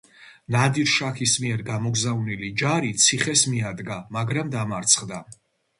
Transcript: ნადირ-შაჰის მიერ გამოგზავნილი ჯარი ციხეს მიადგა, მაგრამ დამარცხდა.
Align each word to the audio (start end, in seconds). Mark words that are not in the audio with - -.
ნადირ-შაჰის 0.53 1.33
მიერ 1.43 1.61
გამოგზავნილი 1.67 2.49
ჯარი 2.63 2.91
ციხეს 3.05 3.47
მიადგა, 3.53 4.03
მაგრამ 4.19 4.53
დამარცხდა. 4.59 5.27